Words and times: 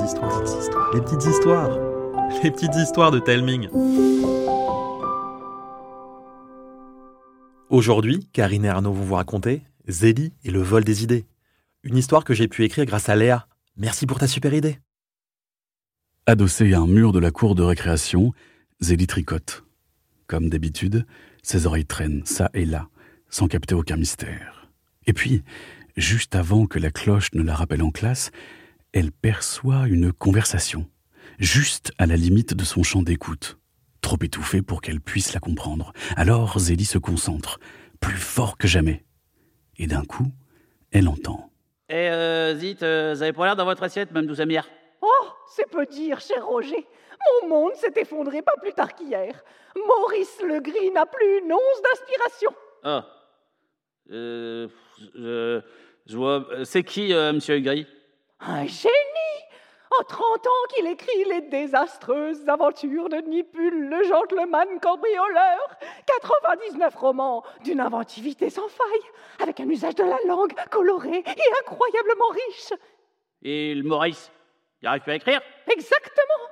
les 0.00 1.00
petites 1.02 1.26
histoires, 1.26 1.78
les 2.42 2.50
petites 2.50 2.74
histoires 2.74 3.10
de 3.10 3.18
Telming. 3.18 3.68
Aujourd'hui, 7.68 8.26
Karine 8.32 8.64
et 8.64 8.68
Arnaud 8.68 8.92
vont 8.92 9.04
vous 9.04 9.14
raconter 9.14 9.62
Zélie 9.88 10.32
et 10.44 10.50
le 10.50 10.62
vol 10.62 10.84
des 10.84 11.02
idées. 11.02 11.26
Une 11.82 11.98
histoire 11.98 12.24
que 12.24 12.32
j'ai 12.32 12.48
pu 12.48 12.64
écrire 12.64 12.86
grâce 12.86 13.08
à 13.10 13.16
Léa. 13.16 13.46
Merci 13.76 14.06
pour 14.06 14.18
ta 14.18 14.26
super 14.26 14.54
idée. 14.54 14.78
Adossé 16.26 16.72
à 16.72 16.80
un 16.80 16.86
mur 16.86 17.12
de 17.12 17.18
la 17.18 17.30
cour 17.30 17.54
de 17.54 17.62
récréation, 17.62 18.32
Zélie 18.80 19.06
tricote. 19.06 19.64
Comme 20.26 20.48
d'habitude, 20.48 21.06
ses 21.42 21.66
oreilles 21.66 21.84
traînent 21.86 22.24
ça 22.24 22.50
et 22.54 22.64
là, 22.64 22.88
sans 23.28 23.48
capter 23.48 23.74
aucun 23.74 23.96
mystère. 23.96 24.70
Et 25.06 25.12
puis, 25.12 25.42
juste 25.96 26.34
avant 26.34 26.66
que 26.66 26.78
la 26.78 26.90
cloche 26.90 27.32
ne 27.34 27.42
la 27.42 27.54
rappelle 27.54 27.82
en 27.82 27.90
classe, 27.90 28.30
elle 28.92 29.12
perçoit 29.12 29.86
une 29.86 30.12
conversation, 30.12 30.86
juste 31.38 31.92
à 31.98 32.06
la 32.06 32.16
limite 32.16 32.54
de 32.54 32.64
son 32.64 32.82
champ 32.82 33.02
d'écoute, 33.02 33.58
trop 34.00 34.16
étouffée 34.20 34.62
pour 34.62 34.80
qu'elle 34.80 35.00
puisse 35.00 35.32
la 35.32 35.40
comprendre. 35.40 35.92
Alors 36.16 36.58
Zélie 36.58 36.84
se 36.84 36.98
concentre, 36.98 37.60
plus 38.00 38.16
fort 38.16 38.58
que 38.58 38.66
jamais. 38.66 39.04
Et 39.78 39.86
d'un 39.86 40.04
coup, 40.04 40.26
elle 40.90 41.08
entend. 41.08 41.50
Eh, 41.88 42.08
euh, 42.08 42.54
zit, 42.56 42.78
euh, 42.82 43.14
vous 43.14 43.22
avez 43.22 43.32
pas 43.32 43.46
l'air 43.46 43.56
dans 43.56 43.64
votre 43.64 43.82
assiette, 43.82 44.12
même 44.12 44.26
douce 44.26 44.40
Amir 44.40 44.68
Oh, 45.02 45.26
c'est 45.54 45.68
peu 45.70 45.86
dire, 45.86 46.20
cher 46.20 46.46
Roger. 46.46 46.86
Mon 47.42 47.48
monde 47.48 47.74
s'est 47.74 47.92
effondré 47.96 48.42
pas 48.42 48.54
plus 48.60 48.72
tard 48.72 48.94
qu'hier. 48.94 49.34
Maurice 49.76 50.40
Legris 50.42 50.90
n'a 50.92 51.06
plus 51.06 51.38
une 51.38 51.52
once 51.52 51.82
d'inspiration. 51.82 52.50
Ah. 52.82 53.06
Euh, 54.10 54.68
je, 55.14 55.60
je 56.06 56.16
vois. 56.16 56.46
C'est 56.64 56.82
qui, 56.82 57.12
euh, 57.12 57.32
monsieur 57.32 57.58
Gris 57.60 57.86
Un 58.40 58.66
génie 58.66 58.90
En 59.98 60.04
30 60.04 60.46
ans 60.46 60.66
qu'il 60.74 60.86
écrit 60.86 61.24
les 61.28 61.40
désastreuses 61.42 62.48
aventures 62.48 63.08
de 63.08 63.16
Nipul, 63.16 63.88
le 63.88 64.02
gentleman 64.04 64.68
cambrioleur. 64.80 65.76
99 66.22 66.94
romans 66.94 67.42
d'une 67.64 67.80
inventivité 67.80 68.50
sans 68.50 68.68
faille, 68.68 69.10
avec 69.42 69.60
un 69.60 69.68
usage 69.68 69.96
de 69.96 70.04
la 70.04 70.18
langue 70.26 70.54
coloré 70.70 71.18
et 71.18 71.52
incroyablement 71.62 72.28
riche. 72.30 72.72
Et 73.42 73.74
le 73.74 73.82
Maurice 73.82 74.30
Il 74.80 74.88
arrive 74.88 75.02
à 75.08 75.14
écrire? 75.16 75.42
Exactement 75.70 76.46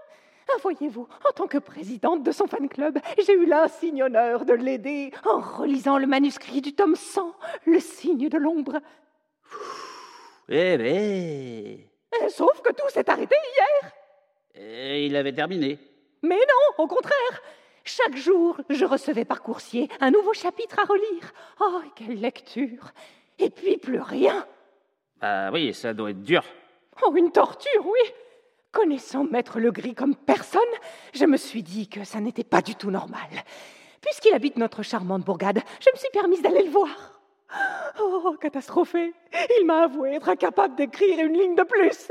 Ah, 0.50 0.58
Voyez-vous, 0.62 1.06
en 1.28 1.32
tant 1.32 1.46
que 1.46 1.58
présidente 1.58 2.22
de 2.24 2.32
son 2.32 2.46
fan 2.48 2.68
club, 2.68 2.98
j'ai 3.24 3.34
eu 3.34 3.46
l'insigne 3.46 4.02
honneur 4.02 4.44
de 4.44 4.52
l'aider 4.54 5.12
en 5.24 5.40
relisant 5.40 5.96
le 5.98 6.06
manuscrit 6.06 6.60
du 6.60 6.74
tome 6.74 6.96
100, 6.96 7.34
Le 7.66 7.78
signe 7.80 8.28
de 8.28 8.36
l'ombre. 8.38 8.78
Eh 10.48 10.76
ben. 10.78 11.87
Euh, 12.14 12.28
Sauf 12.28 12.60
que 12.62 12.72
tout 12.72 12.88
s'est 12.88 13.08
arrêté 13.10 13.34
hier. 13.54 13.92
eh, 14.54 15.06
il 15.06 15.16
avait 15.16 15.32
terminé. 15.34 15.78
Mais 16.22 16.36
non, 16.36 16.84
au 16.84 16.86
contraire. 16.86 17.42
Chaque 17.84 18.16
jour, 18.16 18.60
je 18.68 18.84
recevais 18.84 19.24
par 19.24 19.42
coursier 19.42 19.88
un 20.00 20.10
nouveau 20.10 20.34
chapitre 20.34 20.78
à 20.78 20.84
relire. 20.84 21.32
Oh, 21.60 21.80
quelle 21.96 22.20
lecture 22.20 22.92
Et 23.38 23.48
puis 23.50 23.78
plus 23.78 24.00
rien. 24.00 24.46
Bah 25.20 25.50
oui, 25.52 25.72
ça 25.72 25.94
doit 25.94 26.10
être 26.10 26.22
dur. 26.22 26.44
Oh, 27.04 27.14
une 27.16 27.32
torture, 27.32 27.86
oui. 27.86 28.12
Connaissant 28.72 29.24
Maître 29.24 29.58
Legris 29.58 29.94
comme 29.94 30.14
personne, 30.14 30.60
je 31.14 31.24
me 31.24 31.36
suis 31.38 31.62
dit 31.62 31.88
que 31.88 32.04
ça 32.04 32.20
n'était 32.20 32.44
pas 32.44 32.60
du 32.60 32.74
tout 32.74 32.90
normal. 32.90 33.28
Puisqu'il 34.02 34.34
habite 34.34 34.56
notre 34.58 34.82
charmante 34.82 35.24
bourgade, 35.24 35.60
je 35.80 35.90
me 35.90 35.96
suis 35.96 36.10
permise 36.12 36.42
d'aller 36.42 36.64
le 36.64 36.70
voir. 36.70 37.17
Oh, 38.00 38.36
catastrophé 38.40 39.12
Il 39.60 39.66
m'a 39.66 39.84
avoué 39.84 40.14
être 40.14 40.28
incapable 40.28 40.76
d'écrire 40.76 41.18
une 41.18 41.34
ligne 41.34 41.54
de 41.54 41.62
plus. 41.62 42.10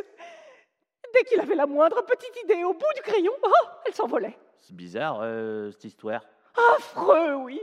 Dès 1.13 1.23
qu'il 1.23 1.39
avait 1.39 1.55
la 1.55 1.65
moindre 1.65 2.03
petite 2.05 2.43
idée 2.43 2.63
au 2.63 2.73
bout 2.73 2.93
du 2.95 3.01
crayon, 3.01 3.31
oh, 3.43 3.67
elle 3.85 3.93
s'envolait. 3.93 4.37
C'est 4.59 4.75
bizarre, 4.75 5.19
euh, 5.21 5.71
cette 5.71 5.85
histoire. 5.85 6.21
Affreux, 6.75 7.35
oui. 7.35 7.61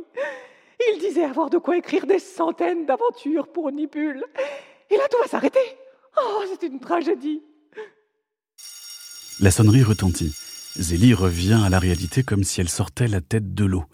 Il 0.93 0.98
disait 0.98 1.25
avoir 1.25 1.50
de 1.50 1.59
quoi 1.59 1.76
écrire 1.76 2.06
des 2.06 2.19
centaines 2.19 2.87
d'aventures 2.87 3.48
pour 3.48 3.71
Nipul. 3.71 4.25
Et 4.91 4.97
là, 4.97 5.04
tout 5.10 5.19
va 5.21 5.28
s'arrêter. 5.28 5.78
Oh, 6.16 6.43
c'est 6.47 6.66
une 6.66 6.81
tragédie. 6.81 7.43
La 9.41 9.50
sonnerie 9.50 9.82
retentit. 9.82 10.32
Zélie 10.77 11.15
revient 11.15 11.60
à 11.65 11.69
la 11.69 11.78
réalité 11.78 12.22
comme 12.22 12.44
si 12.44 12.60
elle 12.60 12.69
sortait 12.69 13.09
la 13.09 13.21
tête 13.21 13.54
de 13.54 13.65
l'eau. 13.65 13.84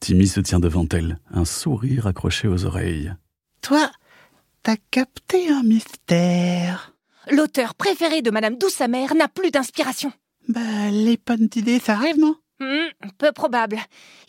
Timmy 0.00 0.26
se 0.26 0.40
tient 0.40 0.60
devant 0.60 0.86
elle, 0.92 1.18
un 1.30 1.44
sourire 1.44 2.06
accroché 2.06 2.48
aux 2.48 2.64
oreilles. 2.64 3.12
Toi, 3.62 3.90
t'as 4.62 4.76
capté 4.90 5.48
un 5.48 5.62
mystère. 5.62 6.94
L'auteur 7.30 7.74
préféré 7.74 8.22
de 8.22 8.30
Madame 8.30 8.56
Douce 8.56 8.80
Amère 8.80 9.14
n'a 9.14 9.28
plus 9.28 9.50
d'inspiration. 9.50 10.12
Bah, 10.48 10.90
les 10.90 11.18
bonnes 11.24 11.48
idées, 11.56 11.80
ça 11.80 11.94
arrive, 11.94 12.18
non? 12.18 12.36
Hmm, 12.60 12.88
peu 13.18 13.32
probable. 13.32 13.78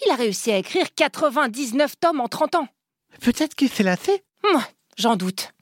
Il 0.06 0.12
a 0.12 0.16
réussi 0.16 0.52
à 0.52 0.58
écrire 0.58 0.88
99 0.96 2.00
tomes 2.00 2.20
en 2.20 2.28
30 2.28 2.56
ans. 2.56 2.68
Peut-être 3.22 3.56
qu'il 3.56 3.70
s'est 3.70 3.84
lassé. 3.84 4.24
Moi, 4.52 4.64
j'en 4.98 5.16
doute. 5.16 5.54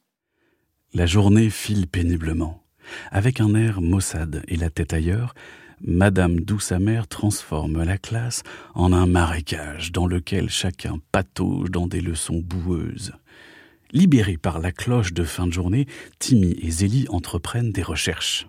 La 0.93 1.05
journée 1.05 1.49
file 1.49 1.87
péniblement. 1.87 2.63
Avec 3.11 3.41
un 3.41 3.53
air 3.55 3.81
maussade 3.81 4.43
et 4.47 4.55
la 4.55 4.69
tête 4.69 4.93
ailleurs, 4.93 5.33
Madame 5.81 6.39
douce 6.39 6.71
amère 6.71 7.07
transforme 7.07 7.83
la 7.83 7.97
classe 7.97 8.43
en 8.73 8.93
un 8.93 9.05
marécage 9.05 9.91
dans 9.91 10.07
lequel 10.07 10.49
chacun 10.49 10.99
patauge 11.11 11.69
dans 11.69 11.87
des 11.87 12.01
leçons 12.01 12.39
boueuses. 12.39 13.13
Libérés 13.91 14.37
par 14.37 14.59
la 14.59 14.71
cloche 14.71 15.13
de 15.13 15.23
fin 15.23 15.47
de 15.47 15.53
journée, 15.53 15.85
Timmy 16.19 16.55
et 16.61 16.71
Zélie 16.71 17.07
entreprennent 17.09 17.71
des 17.71 17.83
recherches. 17.83 18.47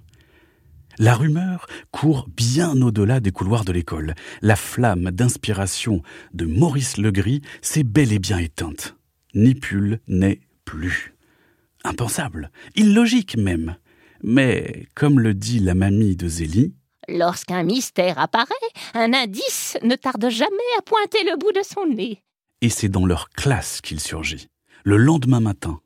La 0.99 1.15
rumeur 1.15 1.67
court 1.91 2.27
bien 2.35 2.81
au-delà 2.81 3.21
des 3.21 3.33
couloirs 3.33 3.65
de 3.65 3.73
l'école. 3.73 4.15
La 4.41 4.57
flamme 4.57 5.11
d'inspiration 5.11 6.03
de 6.33 6.47
Maurice 6.47 6.97
Legris 6.97 7.43
s'est 7.61 7.85
bel 7.85 8.13
et 8.13 8.19
bien 8.19 8.39
éteinte. 8.39 8.97
Nipul 9.35 10.01
n'est 10.09 10.41
plus. 10.65 11.15
Impensable, 11.85 12.51
illogique 12.77 13.37
même. 13.37 13.77
Mais, 14.23 14.87
comme 14.95 15.21
le 15.21 15.35
dit 15.35 15.59
la 15.59 15.75
mamie 15.75 16.17
de 16.17 16.29
Zélie, 16.29 16.75
Lorsqu'un 17.09 17.63
mystère 17.63 18.19
apparaît, 18.19 18.55
un 18.95 19.13
indice 19.13 19.77
ne 19.83 19.95
tarde 19.95 20.29
jamais 20.29 20.57
à 20.79 20.83
pointer 20.83 21.23
le 21.25 21.37
bout 21.37 21.53
de 21.53 21.63
son 21.63 21.87
nez. 21.87 22.23
et 22.63 22.69
c'est 22.69 22.89
dans 22.89 23.07
leur 23.07 23.29
classe 23.31 23.81
qu'il 23.81 24.01
surgit, 24.01 24.49
le 24.85 24.97
lendemain 24.97 25.41
matin. 25.41 25.81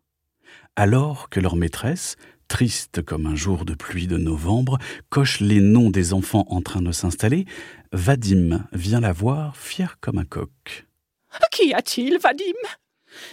Alors 0.77 1.29
que 1.29 1.41
leur 1.41 1.57
maîtresse, 1.57 2.17
triste 2.49 3.03
comme 3.03 3.27
un 3.27 3.35
jour 3.35 3.65
de 3.65 3.75
pluie 3.75 4.07
de 4.07 4.17
novembre, 4.17 4.79
coche 5.11 5.41
les 5.41 5.61
noms 5.61 5.91
des 5.91 6.13
enfants 6.15 6.47
en 6.49 6.63
train 6.63 6.81
de 6.81 6.93
s'installer, 6.93 7.45
Vadim 7.93 8.67
vient 8.73 9.01
la 9.01 9.13
voir, 9.13 9.57
fier 9.57 9.99
comme 10.01 10.19
un 10.19 10.25
coq. 10.25 10.87
Qu'y 11.51 11.75
a-t-il, 11.75 12.19
Vadim? 12.19 12.45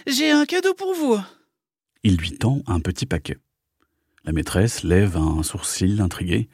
J'ai 0.06 0.30
un 0.30 0.44
cadeau 0.44 0.74
pour 0.74 0.92
vous. 0.94 1.18
Il 2.02 2.16
lui 2.16 2.32
tend 2.32 2.62
un 2.66 2.80
petit 2.80 3.06
paquet. 3.06 3.38
La 4.24 4.32
maîtresse 4.32 4.82
lève 4.82 5.16
un 5.16 5.42
sourcil 5.42 6.00
intrigué. 6.00 6.48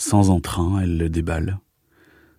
Sans 0.00 0.30
entrain, 0.30 0.80
elle 0.82 0.96
le 0.96 1.10
déballe. 1.10 1.58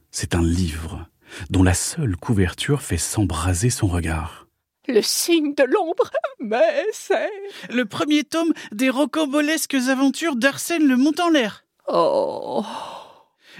C'est 0.09 0.33
un 0.33 0.41
livre 0.41 1.07
dont 1.51 1.61
la 1.61 1.75
seule 1.75 2.17
couverture 2.17 2.81
fait 2.81 2.97
s'embraser 2.97 3.69
son 3.69 3.85
regard. 3.85 4.47
Le 4.88 5.03
signe 5.03 5.53
de 5.53 5.63
l'ombre 5.66 6.09
Mais 6.39 6.83
c'est... 6.91 7.29
Le 7.72 7.85
premier 7.85 8.23
tome 8.23 8.51
des 8.72 8.89
rocambolesques 8.89 9.75
aventures 9.75 10.35
d'Arsène 10.38 10.88
le 10.88 10.97
Mont 10.97 11.13
en 11.19 11.29
l'air. 11.29 11.63
Oh 11.88 12.66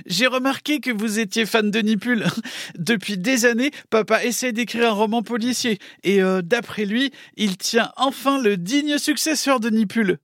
J'ai 0.08 0.26
remarqué 0.26 0.80
que 0.80 0.90
vous 0.90 1.20
étiez 1.20 1.46
fan 1.46 1.70
de 1.70 1.80
Nipul. 1.80 2.26
Depuis 2.80 3.20
des 3.20 3.46
années, 3.46 3.70
papa 3.92 4.24
essaie 4.26 4.52
d'écrire 4.52 4.90
un 4.90 4.94
roman 4.94 5.22
policier. 5.22 5.78
Et 6.02 6.24
euh, 6.24 6.42
d'après 6.42 6.86
lui, 6.86 7.12
il 7.38 7.56
tient 7.56 7.92
enfin 7.98 8.42
le 8.42 8.58
digne 8.58 8.98
successeur 8.98 9.60
de 9.60 9.70
Nipul. 9.70 10.18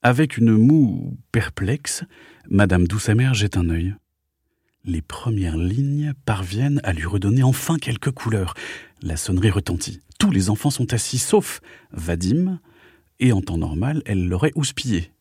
Avec 0.00 0.38
une 0.38 0.52
moue 0.52 1.18
perplexe, 1.30 2.04
Madame 2.48 2.86
Douce-Amère 2.86 3.34
jette 3.34 3.56
un 3.56 3.68
œil. 3.70 3.94
Les 4.84 5.02
premières 5.02 5.56
lignes 5.56 6.14
parviennent 6.24 6.80
à 6.82 6.92
lui 6.92 7.04
redonner 7.04 7.42
enfin 7.42 7.76
quelques 7.78 8.10
couleurs. 8.10 8.54
La 9.02 9.16
sonnerie 9.16 9.50
retentit. 9.50 10.00
Tous 10.18 10.30
les 10.30 10.48
enfants 10.50 10.70
sont 10.70 10.92
assis, 10.94 11.18
sauf 11.18 11.60
Vadim, 11.92 12.58
et 13.20 13.32
en 13.32 13.40
temps 13.42 13.58
normal, 13.58 14.02
elle 14.06 14.26
l'aurait 14.26 14.52
houspillé. 14.54 15.12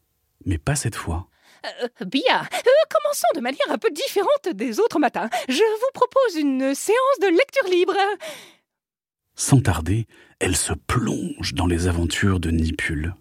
Mais 0.46 0.58
pas 0.58 0.76
cette 0.76 0.96
fois. 0.96 1.28
Euh, 1.84 2.06
Bien, 2.06 2.42
Euh, 2.42 2.70
commençons 2.90 3.28
de 3.36 3.42
manière 3.42 3.70
un 3.70 3.78
peu 3.78 3.90
différente 3.92 4.56
des 4.56 4.80
autres 4.80 5.00
matins. 5.00 5.30
Je 5.50 5.54
vous 5.56 5.92
propose 5.94 6.36
une 6.40 6.74
séance 6.74 7.20
de 7.22 7.28
lecture 7.28 7.70
libre. 7.70 7.98
Sans 9.36 9.60
tarder, 9.60 10.08
elle 10.40 10.56
se 10.56 10.74
plonge 10.74 11.54
dans 11.54 11.68
les 11.68 11.88
aventures 11.88 12.40
de 12.40 12.52
Nipul. 12.52 13.16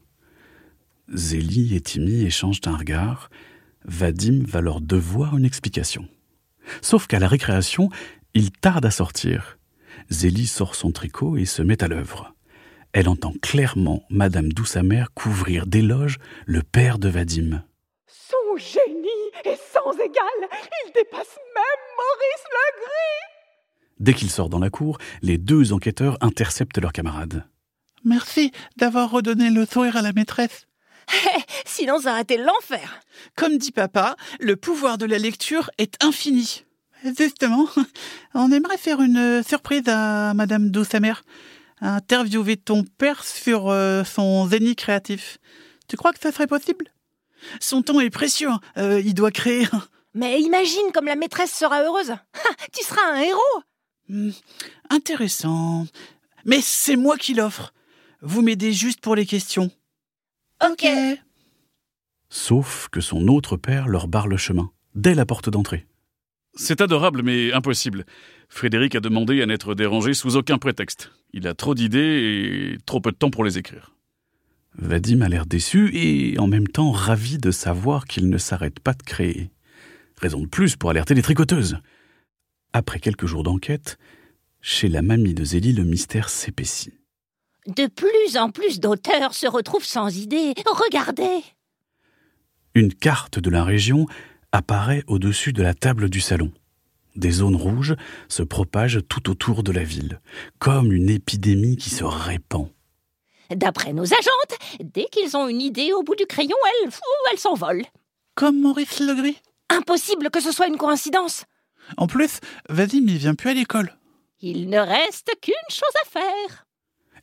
Zélie 1.13 1.75
et 1.75 1.81
Timmy 1.81 2.23
échangent 2.25 2.61
un 2.67 2.77
regard. 2.77 3.31
Vadim 3.87 4.43
va 4.47 4.61
leur 4.61 4.81
devoir 4.81 5.37
une 5.37 5.45
explication. 5.45 6.09
Sauf 6.83 7.07
qu'à 7.07 7.19
la 7.19 7.29
récréation, 7.29 7.89
il 8.35 8.51
tarde 8.51 8.85
à 8.85 8.91
sortir. 8.91 9.59
Zélie 10.11 10.47
sort 10.47 10.75
son 10.75 10.91
tricot 10.91 11.37
et 11.37 11.45
se 11.45 11.63
met 11.63 11.83
à 11.83 11.89
l'œuvre. 11.89 12.35
Elle 12.93 13.09
entend 13.09 13.33
clairement 13.43 14.03
Madame 14.11 14.53
Douce-Amère 14.53 15.13
couvrir 15.15 15.67
d'éloges 15.67 16.19
le 16.47 16.63
père 16.63 16.99
de 16.99 17.09
Vadim. 17.09 17.63
Son 18.07 18.57
génie 18.57 19.09
est 19.45 19.61
sans 19.73 19.93
égal. 19.93 20.49
Il 20.87 20.93
dépasse 20.93 21.37
même 21.55 21.85
Maurice 21.97 22.47
Legris. 22.53 23.27
Dès 24.01 24.15
qu'il 24.15 24.31
sort 24.31 24.49
dans 24.49 24.59
la 24.59 24.71
cour, 24.71 24.99
les 25.23 25.39
deux 25.39 25.73
enquêteurs 25.73 26.19
interceptent 26.21 26.79
leurs 26.79 26.93
camarades. 26.93 27.45
Merci 28.05 28.53
d'avoir 28.77 29.11
redonné 29.11 29.51
le 29.51 29.65
sourire 29.65 29.97
à 29.97 30.03
la 30.03 30.13
maîtresse. 30.13 30.67
Sinon, 31.65 32.01
ça 32.01 32.13
aurait 32.13 32.23
été 32.23 32.37
l'enfer. 32.37 33.01
Comme 33.37 33.59
dit 33.59 33.73
papa, 33.73 34.17
le 34.41 34.57
pouvoir 34.57 34.99
de 34.99 35.07
la 35.07 35.19
lecture 35.19 35.71
est 35.79 36.03
infini. 36.03 36.65
Justement, 37.19 37.69
on 38.35 38.51
aimerait 38.51 38.79
faire 38.79 39.01
une 39.01 39.43
surprise 39.47 39.83
à 39.87 40.35
Madame 40.35 40.71
Doucemer. 40.71 41.15
Interviewer 41.81 42.57
ton 42.57 42.85
père 42.85 43.25
sur 43.25 43.69
euh, 43.69 44.03
son 44.03 44.49
zénith 44.49 44.79
créatif. 44.79 45.39
Tu 45.89 45.97
crois 45.97 46.13
que 46.13 46.19
ça 46.19 46.33
serait 46.33 46.47
possible? 46.47 46.87
Son 47.61 47.83
temps 47.83 48.01
est 48.01 48.11
précieux. 48.11 48.49
hein. 48.49 48.61
Euh, 48.79 49.01
il 49.05 49.15
doit 49.15 49.31
créer. 49.31 49.69
Mais 50.15 50.41
imagine 50.41 50.91
comme 50.95 51.05
la 51.05 51.17
maîtresse 51.17 51.53
sera 51.53 51.83
heureuse. 51.83 52.11
Ha, 52.11 52.19
tu 52.73 52.83
seras 52.83 53.13
un 53.13 53.21
héros. 53.21 53.63
Hmm, 54.09 54.31
intéressant. 54.89 55.87
Mais 56.47 56.61
c'est 56.63 56.97
moi 56.97 57.19
qui 57.19 57.35
l'offre. 57.35 57.75
Vous 58.23 58.41
m'aidez 58.41 58.73
juste 58.73 59.01
pour 59.01 59.15
les 59.15 59.27
questions. 59.27 59.71
Ok. 60.65 60.87
Sauf 62.29 62.89
que 62.91 63.01
son 63.01 63.29
autre 63.29 63.57
père 63.57 63.89
leur 63.89 64.09
barre 64.09 64.29
le 64.29 64.37
chemin, 64.37 64.71
dès 64.95 65.15
la 65.15 65.27
porte 65.27 65.51
d'entrée. 65.51 65.87
C'est 66.55 66.81
adorable, 66.81 67.23
mais 67.23 67.53
impossible. 67.53 68.07
Frédéric 68.49 68.95
a 68.95 69.01
demandé 69.01 69.43
à 69.43 69.47
n'être 69.47 69.75
dérangé 69.75 70.15
sous 70.15 70.37
aucun 70.37 70.59
prétexte. 70.59 71.13
Il 71.33 71.47
a 71.47 71.55
trop 71.55 71.75
d'idées 71.75 71.99
et 72.75 72.79
trop 72.87 73.01
peu 73.01 73.13
de 73.13 73.17
temps 73.17 73.31
pour 73.31 73.45
les 73.45 73.59
écrire. 73.59 73.95
Vadim 74.79 75.21
a 75.21 75.29
l'air 75.29 75.47
déçu 75.47 75.91
et 75.95 76.39
en 76.39 76.47
même 76.47 76.69
temps 76.69 76.91
ravi 76.91 77.39
de 77.39 77.51
savoir 77.51 78.07
qu'il 78.07 78.29
ne 78.29 78.39
s'arrête 78.39 78.81
pas 78.81 78.95
de 78.95 79.03
créer. 79.03 79.51
Raison 80.21 80.41
de 80.41 80.47
plus 80.47 80.77
pour 80.77 80.91
alerter 80.91 81.15
les 81.15 81.23
tricoteuses. 81.23 81.79
Après 82.73 83.01
quelques 83.01 83.27
jours 83.27 83.43
d'enquête, 83.43 83.99
chez 84.61 84.89
la 84.89 85.03
mamie 85.03 85.35
de 85.35 85.45
Zélie, 85.45 85.73
le 85.73 85.85
mystère 85.85 86.29
s'épaissit. 86.29 86.96
De 87.67 87.89
plus 87.89 88.37
en 88.37 88.51
plus 88.51 88.79
d'auteurs 88.79 89.35
se 89.35 89.49
retrouvent 89.49 89.85
sans 89.85 90.17
idée. 90.17 90.55
Regardez 90.67 91.43
Une 92.75 92.95
carte 92.95 93.41
de 93.41 93.51
la 93.51 93.65
région 93.65 94.07
apparaît 94.53 95.03
au-dessus 95.09 95.53
de 95.53 95.65
la 95.65 95.75
table 95.75 96.09
du 96.09 96.21
salon. 96.21 96.53
Des 97.17 97.33
zones 97.33 97.57
rouges 97.57 97.97
se 98.29 98.45
propagent 98.45 99.01
tout 99.09 99.31
autour 99.31 99.65
de 99.65 99.73
la 99.73 99.83
ville, 99.83 100.21
comme 100.61 100.93
une 100.93 101.11
épidémie 101.11 101.77
qui 101.77 101.91
se 101.91 102.05
répand. 102.05 102.69
D'après 103.51 103.93
nos 103.93 104.05
agentes, 104.05 104.59
dès 104.81 105.07
qu'ils 105.07 105.37
ont 105.37 105.49
une 105.49 105.63
idée 105.63 105.93
au 105.93 106.03
bout 106.03 106.17
du 106.17 106.27
crayon, 106.27 106.57
elles, 106.85 106.91
elles 107.33 107.39
s'envolent. 107.39 107.87
Comme 108.35 108.61
Maurice 108.61 109.01
Legris. 109.01 109.39
Impossible 109.71 110.31
que 110.31 110.41
ce 110.41 110.53
soit 110.53 110.69
une 110.69 110.77
coïncidence. 110.77 111.45
En 111.97 112.07
plus, 112.07 112.39
Vadim, 112.69 113.05
il 113.09 113.17
vient 113.17 113.35
plus 113.35 113.51
à 113.51 113.55
l'école. 113.55 113.97
Il 114.41 114.69
ne 114.69 114.79
reste 114.79 115.33
qu'une 115.41 115.55
chose 115.71 115.97
à 116.05 116.09
faire. 116.09 116.66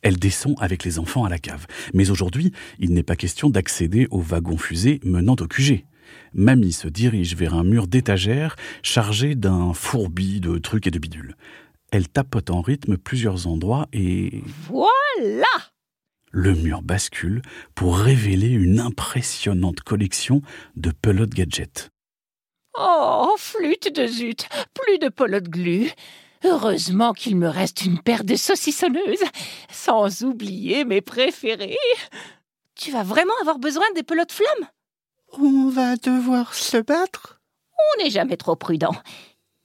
Elle 0.04 0.18
descend 0.18 0.54
avec 0.60 0.84
les 0.84 0.98
enfants 0.98 1.24
à 1.24 1.30
la 1.30 1.38
cave. 1.38 1.66
Mais 1.94 2.10
aujourd'hui, 2.10 2.52
il 2.78 2.92
n'est 2.92 3.02
pas 3.02 3.16
question 3.16 3.48
d'accéder 3.48 4.06
au 4.10 4.20
wagon 4.20 4.58
fusée 4.58 5.00
menant 5.02 5.34
au 5.40 5.46
QG. 5.46 5.86
Mamie 6.34 6.72
se 6.72 6.88
dirige 6.88 7.34
vers 7.34 7.54
un 7.54 7.64
mur 7.64 7.86
d'étagères 7.86 8.54
chargé 8.82 9.34
d'un 9.34 9.72
fourbi 9.72 10.40
de 10.40 10.58
trucs 10.58 10.86
et 10.86 10.90
de 10.90 10.98
bidules. 10.98 11.36
Elle 11.90 12.08
tapote 12.08 12.50
en 12.50 12.60
rythme 12.60 12.98
plusieurs 12.98 13.46
endroits 13.46 13.88
et 13.92 14.42
Voilà 14.68 15.46
le 16.36 16.52
mur 16.52 16.82
bascule 16.82 17.42
pour 17.76 17.96
révéler 17.96 18.48
une 18.48 18.80
impressionnante 18.80 19.82
collection 19.82 20.42
de 20.74 20.90
pelotes 20.90 21.32
gadgets. 21.32 21.90
Oh, 22.76 23.36
flûte 23.38 23.94
de 23.94 24.08
zut 24.08 24.48
Plus 24.74 24.98
de 24.98 25.08
pelote 25.10 25.48
glu 25.48 25.92
Heureusement 26.44 27.14
qu'il 27.14 27.36
me 27.36 27.48
reste 27.48 27.86
une 27.86 27.98
paire 27.98 28.22
de 28.22 28.36
saucissonneuses, 28.36 29.24
sans 29.70 30.24
oublier 30.24 30.84
mes 30.84 31.00
préférés. 31.00 31.78
Tu 32.74 32.90
vas 32.90 33.02
vraiment 33.02 33.32
avoir 33.40 33.58
besoin 33.58 33.84
des 33.94 34.02
pelotes 34.02 34.32
flammes 34.32 34.68
On 35.38 35.70
va 35.70 35.96
devoir 35.96 36.52
se 36.52 36.76
battre 36.76 37.40
On 37.72 38.02
n'est 38.02 38.10
jamais 38.10 38.36
trop 38.36 38.56
prudent. 38.56 38.94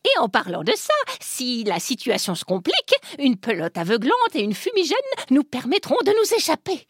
Et 0.06 0.20
en 0.20 0.30
parlant 0.30 0.64
de 0.64 0.72
ça, 0.78 0.94
si 1.20 1.66
la 1.66 1.80
situation 1.80 2.34
se 2.34 2.46
complique, 2.46 2.96
une 3.20 3.36
pelote 3.36 3.78
aveuglante 3.78 4.36
et 4.36 4.42
une 4.42 4.54
fumigène 4.54 4.98
nous 5.32 5.44
permettront 5.44 5.98
de 6.06 6.12
nous 6.12 6.38
échapper. 6.38 6.88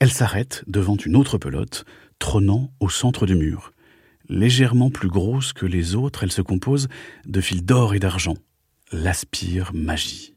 Elle 0.00 0.10
s'arrête 0.10 0.64
devant 0.66 0.96
une 0.96 1.14
autre 1.14 1.38
pelote, 1.38 1.84
trônant 2.18 2.70
au 2.80 2.88
centre 2.88 3.26
du 3.26 3.36
mur. 3.36 3.72
Légèrement 4.28 4.90
plus 4.90 5.08
grosse 5.08 5.52
que 5.52 5.66
les 5.66 5.94
autres, 5.94 6.24
elle 6.24 6.32
se 6.32 6.42
compose 6.42 6.88
de 7.26 7.40
fils 7.40 7.62
d'or 7.62 7.94
et 7.94 8.00
d'argent. 8.00 8.34
L'aspire 8.92 9.72
magie. 9.74 10.34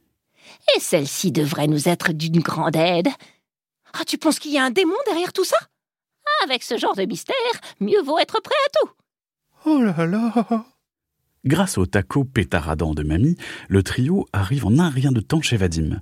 Et 0.76 0.80
celle-ci 0.80 1.32
devrait 1.32 1.68
nous 1.68 1.88
être 1.88 2.12
d'une 2.12 2.42
grande 2.42 2.76
aide. 2.76 3.08
Ah, 3.94 4.04
tu 4.06 4.18
penses 4.18 4.40
qu'il 4.40 4.52
y 4.52 4.58
a 4.58 4.66
un 4.66 4.72
démon 4.72 4.96
derrière 5.06 5.34
tout 5.34 5.46
ça? 5.46 5.58
Avec 6.44 6.64
ce 6.64 6.78
genre 6.78 6.96
de 6.96 7.06
mystère, 7.06 7.36
mieux 7.80 8.02
vaut 8.04 8.20
être 8.20 8.42
prêt 8.42 8.56
à 8.68 8.70
tout. 8.80 8.92
Oh 9.66 9.82
là 9.82 10.06
là 10.06 10.66
Grâce 11.46 11.78
au 11.78 11.86
taco 11.86 12.24
pétaradant 12.24 12.94
de 12.94 13.04
mamie, 13.04 13.38
le 13.68 13.84
trio 13.84 14.28
arrive 14.34 14.66
en 14.66 14.80
un 14.80 14.90
rien 14.90 15.12
de 15.12 15.22
temps 15.22 15.42
chez 15.42 15.58
Vadim. 15.58 16.02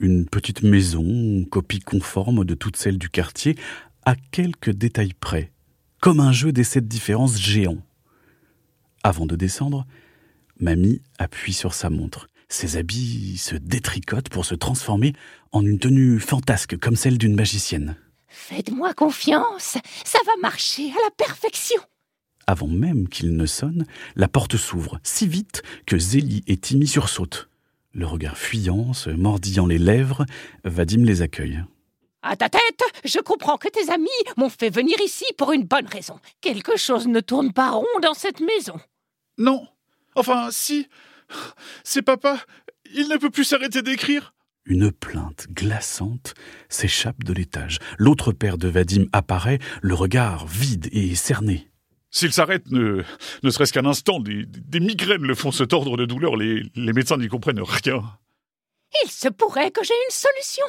Une 0.00 0.26
petite 0.26 0.62
maison, 0.62 1.44
copie 1.50 1.80
conforme 1.80 2.44
de 2.44 2.54
toutes 2.54 2.76
celles 2.76 2.98
du 2.98 3.08
quartier, 3.08 3.56
à 4.04 4.14
quelques 4.30 4.70
détails 4.70 5.14
près, 5.14 5.52
comme 6.00 6.20
un 6.20 6.32
jeu 6.32 6.52
des 6.52 6.64
sept 6.64 6.86
différences 6.86 7.38
géants. 7.38 7.82
Avant 9.02 9.26
de 9.26 9.36
descendre, 9.36 9.86
mamie 10.60 11.02
appuie 11.18 11.52
sur 11.52 11.74
sa 11.74 11.90
montre. 11.90 12.28
Ses 12.48 12.76
habits 12.76 13.36
se 13.36 13.54
détricotent 13.56 14.30
pour 14.30 14.44
se 14.44 14.54
transformer 14.54 15.12
en 15.52 15.64
une 15.64 15.78
tenue 15.78 16.18
fantasque 16.18 16.78
comme 16.78 16.96
celle 16.96 17.18
d'une 17.18 17.34
magicienne. 17.34 17.96
Faites-moi 18.28 18.94
confiance, 18.94 19.76
ça 20.04 20.18
va 20.24 20.32
marcher 20.40 20.90
à 20.90 21.04
la 21.04 21.10
perfection. 21.16 21.80
Avant 22.46 22.68
même 22.68 23.08
qu'il 23.08 23.36
ne 23.36 23.44
sonne, 23.44 23.84
la 24.16 24.28
porte 24.28 24.56
s'ouvre, 24.56 24.98
si 25.02 25.26
vite 25.26 25.62
que 25.86 25.98
Zélie 25.98 26.44
et 26.46 26.56
Timmy 26.56 26.86
sursautent. 26.86 27.48
Le 27.92 28.06
regard 28.06 28.38
fuyant, 28.38 28.94
se 28.94 29.10
mordillant 29.10 29.66
les 29.66 29.78
lèvres, 29.78 30.24
Vadim 30.64 31.04
les 31.04 31.20
accueille. 31.20 31.62
À 32.22 32.36
ta 32.36 32.48
tête, 32.48 32.82
je 33.04 33.18
comprends 33.18 33.58
que 33.58 33.68
tes 33.68 33.90
amis 33.90 34.08
m'ont 34.36 34.48
fait 34.48 34.70
venir 34.70 34.96
ici 35.04 35.24
pour 35.36 35.52
une 35.52 35.64
bonne 35.64 35.86
raison. 35.86 36.18
Quelque 36.40 36.76
chose 36.76 37.06
ne 37.06 37.20
tourne 37.20 37.52
pas 37.52 37.70
rond 37.70 37.86
dans 38.02 38.14
cette 38.14 38.40
maison. 38.40 38.78
Non. 39.36 39.66
Enfin, 40.14 40.48
si. 40.50 40.88
C'est 41.84 42.02
papa. 42.02 42.38
Il 42.94 43.08
ne 43.08 43.16
peut 43.16 43.30
plus 43.30 43.44
s'arrêter 43.44 43.82
d'écrire. 43.82 44.34
Une 44.64 44.92
plainte 44.92 45.46
glaçante 45.50 46.34
s'échappe 46.68 47.24
de 47.24 47.32
l'étage. 47.32 47.78
L'autre 47.98 48.32
père 48.32 48.58
de 48.58 48.68
Vadim 48.68 49.06
apparaît, 49.12 49.58
le 49.80 49.94
regard 49.94 50.46
vide 50.46 50.88
et 50.92 51.14
cerné. 51.14 51.70
S'il 52.10 52.32
s'arrête, 52.32 52.70
ne, 52.70 53.02
ne 53.42 53.50
serait-ce 53.50 53.72
qu'un 53.72 53.86
instant, 53.86 54.20
des, 54.20 54.44
des 54.46 54.80
migraines 54.80 55.22
le 55.22 55.34
font 55.34 55.52
se 55.52 55.64
tordre 55.64 55.96
de 55.96 56.06
douleur. 56.06 56.36
Les, 56.36 56.62
les 56.74 56.92
médecins 56.92 57.18
n'y 57.18 57.28
comprennent 57.28 57.62
rien. 57.62 58.02
Il 59.04 59.10
se 59.10 59.28
pourrait 59.28 59.70
que 59.70 59.84
j'ai 59.84 59.94
une 59.94 60.14
solution. 60.14 60.64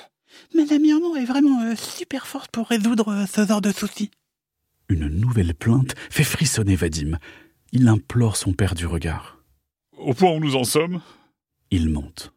Madame 0.53 0.85
Irmont 0.85 1.15
est 1.15 1.25
vraiment 1.25 1.63
euh, 1.63 1.75
super 1.75 2.27
forte 2.27 2.51
pour 2.51 2.67
résoudre 2.67 3.09
euh, 3.09 3.25
ce 3.25 3.45
genre 3.45 3.61
de 3.61 3.71
soucis. 3.71 4.11
Une 4.89 5.07
nouvelle 5.07 5.53
plainte 5.55 5.95
fait 6.09 6.23
frissonner 6.23 6.75
Vadim. 6.75 7.17
Il 7.71 7.87
implore 7.87 8.35
son 8.35 8.53
père 8.53 8.73
du 8.73 8.87
regard. 8.87 9.37
Au 9.97 10.13
point 10.13 10.31
où 10.31 10.39
nous 10.39 10.55
en 10.55 10.63
sommes, 10.63 11.01
Il 11.71 11.89
monte. 11.89 12.33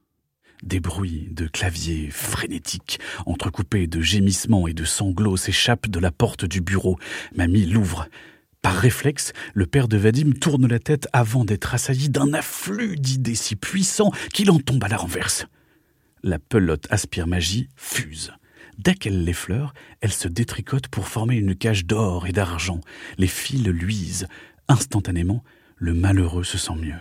Des 0.63 0.79
bruits 0.79 1.29
de 1.31 1.47
clavier 1.47 2.11
frénétiques, 2.11 3.01
entrecoupés 3.25 3.87
de 3.87 4.01
gémissements 4.03 4.69
et 4.69 4.75
de 4.75 4.85
sanglots, 4.85 5.39
s'échappent 5.39 5.89
de 5.89 5.99
la 5.99 6.13
porte 6.13 6.45
du 6.45 6.61
bureau. 6.61 6.99
Mamie 7.35 7.65
l'ouvre. 7.65 8.09
Par 8.61 8.77
réflexe, 8.77 9.33
le 9.55 9.67
père 9.67 9.89
de 9.89 9.97
Vadim 9.97 10.33
tourne 10.33 10.69
la 10.69 10.79
tête 10.79 11.09
avant 11.13 11.45
d'être 11.45 11.75
assailli 11.75 12.11
d'un 12.11 12.35
afflux 12.35 12.97
d'idées 12.97 13.35
si 13.35 13.57
puissant 13.57 14.13
qu'il 14.35 14.51
en 14.51 14.59
tombe 14.59 14.85
à 14.85 14.89
la 14.89 14.99
renverse. 14.99 15.47
La 16.23 16.39
pelote 16.39 16.87
aspire 16.91 17.27
magie 17.27 17.69
fuse. 17.75 18.33
Dès 18.79 18.95
qu'elle 18.95 19.25
l'effleure, 19.25 19.75
elle 20.01 20.13
se 20.13 20.29
détricote 20.29 20.89
pour 20.89 21.09
former 21.09 21.37
une 21.37 21.55
cage 21.55 21.87
d'or 21.87 22.27
et 22.27 22.33
d'argent. 22.33 22.81
Les 23.19 23.27
fils 23.27 23.67
luisent. 23.67 24.29
Instantanément, 24.69 25.43
le 25.77 25.95
malheureux 25.95 26.45
se 26.45 26.59
sent 26.59 26.75
mieux. 26.75 26.99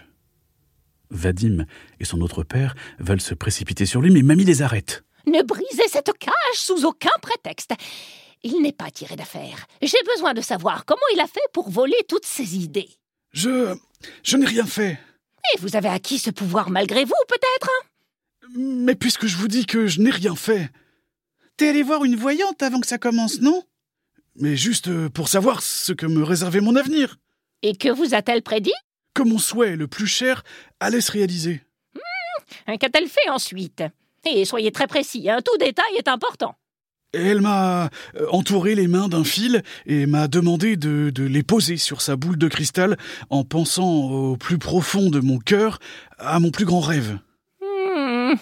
Vadim 1.10 1.66
et 2.00 2.06
son 2.06 2.22
autre 2.22 2.44
père 2.44 2.76
veulent 3.00 3.22
se 3.22 3.34
précipiter 3.34 3.86
sur 3.86 4.02
lui, 4.02 4.12
mais 4.12 4.22
Mamie 4.22 4.46
les 4.46 4.62
arrête. 4.62 5.04
Ne 5.28 5.44
brisez 5.44 5.88
cette 5.90 6.12
cage 6.18 6.34
sous 6.56 6.86
aucun 6.86 7.10
prétexte. 7.22 7.74
Il 8.44 8.62
n'est 8.62 8.72
pas 8.72 8.90
tiré 8.90 9.16
d'affaire. 9.16 9.68
J'ai 9.82 10.02
besoin 10.14 10.34
de 10.34 10.42
savoir 10.42 10.86
comment 10.86 11.02
il 11.14 11.20
a 11.20 11.28
fait 11.28 11.40
pour 11.54 11.70
voler 11.70 11.98
toutes 12.08 12.26
ces 12.26 12.58
idées. 12.58 12.90
je. 13.34 13.76
Je 14.24 14.36
n'ai 14.36 14.48
rien 14.48 14.66
fait. 14.66 14.98
Et 15.54 15.60
vous 15.60 15.76
avez 15.76 15.90
acquis 15.90 16.18
ce 16.18 16.32
pouvoir 16.32 16.72
malgré 16.72 17.06
vous, 17.06 17.14
peut-être 17.28 17.70
Mais 18.58 18.96
puisque 18.96 19.28
je 19.28 19.38
vous 19.38 19.48
dis 19.48 19.68
que 19.68 19.86
je 19.86 20.02
n'ai 20.02 20.10
rien 20.10 20.36
fait, 20.36 20.72
T'es 21.62 21.70
allé 21.70 21.84
voir 21.84 22.04
une 22.04 22.16
voyante 22.16 22.64
avant 22.64 22.80
que 22.80 22.88
ça 22.88 22.98
commence, 22.98 23.40
non? 23.40 23.62
Mais 24.36 24.56
juste 24.56 24.88
euh, 24.88 25.10
pour 25.10 25.28
savoir 25.28 25.62
ce 25.62 25.94
que 25.94 26.08
me 26.08 26.24
réservait 26.24 26.60
mon 26.60 26.76
avenir. 26.76 27.20
Et 27.64 27.76
que 27.76 27.90
vous 27.90 28.14
a-t-elle 28.14 28.42
prédit? 28.42 28.74
Que 29.14 29.24
mon 29.24 29.38
souhait 29.38 29.76
le 29.76 29.88
plus 29.88 30.08
cher 30.08 30.44
allait 30.80 31.02
se 31.02 31.12
réaliser. 31.12 31.62
Hein, 32.68 32.78
Qu'a-t-elle 32.78 33.08
fait 33.08 33.30
ensuite 33.30 33.84
Et 34.30 34.46
soyez 34.46 34.72
très 34.72 34.88
précis, 34.88 35.30
hein, 35.30 35.40
tout 35.44 35.58
détail 35.58 35.96
est 35.98 36.08
important. 36.08 36.56
Elle 37.14 37.42
m'a 37.42 37.90
euh, 38.16 38.26
entouré 38.30 38.74
les 38.74 38.88
mains 38.88 39.10
d'un 39.10 39.26
fil 39.26 39.64
et 39.86 40.06
m'a 40.06 40.28
demandé 40.30 40.78
de, 40.78 41.10
de 41.14 41.24
les 41.24 41.44
poser 41.44 41.76
sur 41.76 42.02
sa 42.02 42.16
boule 42.16 42.38
de 42.38 42.48
cristal 42.48 42.98
en 43.30 43.44
pensant 43.44 44.10
au 44.10 44.38
plus 44.38 44.58
profond 44.58 45.10
de 45.10 45.20
mon 45.20 45.38
cœur 45.38 45.80
à 46.20 46.40
mon 46.40 46.52
plus 46.52 46.64
grand 46.66 46.80
rêve. 46.80 47.20
Hmm, 47.62 48.36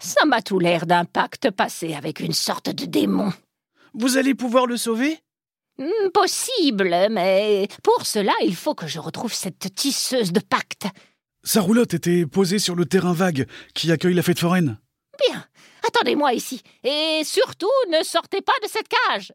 Ça 0.00 0.24
m'a 0.26 0.42
tout 0.42 0.58
l'air 0.58 0.86
d'un 0.86 1.04
pacte 1.04 1.50
passé 1.52 1.94
avec 1.94 2.18
une 2.18 2.32
sorte 2.32 2.68
de 2.70 2.84
démon. 2.84 3.32
Vous 3.94 4.16
allez 4.16 4.34
pouvoir 4.34 4.66
le 4.66 4.76
sauver? 4.76 5.18
Possible, 6.12 7.08
mais 7.10 7.68
pour 7.82 8.04
cela, 8.06 8.32
il 8.44 8.54
faut 8.54 8.74
que 8.74 8.86
je 8.86 8.98
retrouve 8.98 9.32
cette 9.32 9.74
tisseuse 9.74 10.32
de 10.32 10.40
pacte. 10.40 10.86
Sa 11.42 11.62
roulotte 11.62 11.94
était 11.94 12.26
posée 12.26 12.58
sur 12.58 12.74
le 12.74 12.84
terrain 12.84 13.14
vague 13.14 13.46
qui 13.74 13.90
accueille 13.90 14.14
la 14.14 14.22
fête 14.22 14.38
foraine. 14.38 14.78
Bien, 15.26 15.44
attendez-moi 15.86 16.34
ici. 16.34 16.62
Et 16.84 17.22
surtout, 17.24 17.70
ne 17.90 18.04
sortez 18.04 18.42
pas 18.42 18.52
de 18.62 18.68
cette 18.68 18.88
cage. 18.88 19.32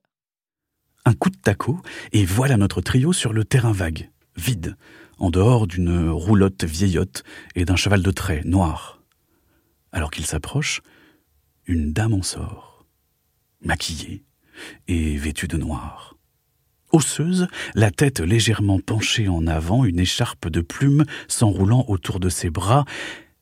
Un 1.05 1.13
coup 1.13 1.29
de 1.29 1.37
taco, 1.37 1.79
et 2.11 2.25
voilà 2.25 2.57
notre 2.57 2.81
trio 2.81 3.13
sur 3.13 3.33
le 3.33 3.43
terrain 3.43 3.71
vague, 3.71 4.11
vide, 4.35 4.75
en 5.17 5.29
dehors 5.31 5.67
d'une 5.67 6.09
roulotte 6.09 6.63
vieillotte 6.63 7.23
et 7.55 7.65
d'un 7.65 7.75
cheval 7.75 8.03
de 8.03 8.11
trait 8.11 8.41
noir. 8.45 9.01
Alors 9.91 10.11
qu'il 10.11 10.25
s'approche, 10.25 10.81
une 11.65 11.93
dame 11.93 12.13
en 12.13 12.21
sort, 12.21 12.85
maquillée 13.61 14.25
et 14.87 15.17
vêtue 15.17 15.47
de 15.47 15.57
noir. 15.57 16.14
Osseuse, 16.95 17.47
la 17.73 17.91
tête 17.91 18.21
légèrement 18.21 18.79
penchée 18.79 19.27
en 19.27 19.47
avant, 19.47 19.83
une 19.83 19.99
écharpe 19.99 20.47
de 20.47 20.61
plumes 20.61 21.03
s'enroulant 21.27 21.83
autour 21.89 22.21
de 22.21 22.29
ses 22.29 22.49
bras, 22.49 22.85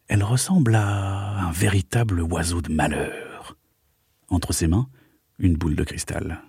elle 0.07 0.23
ressemble 0.23 0.73
à 0.73 1.39
un 1.39 1.51
véritable 1.51 2.21
oiseau 2.21 2.63
de 2.63 2.71
malheur. 2.71 3.55
Entre 4.29 4.53
ses 4.53 4.65
mains, 4.65 4.87
une 5.37 5.55
boule 5.55 5.75
de 5.75 5.83
cristal. 5.83 6.41